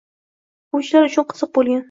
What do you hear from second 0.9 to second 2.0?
uchun qiziq bo’lgan.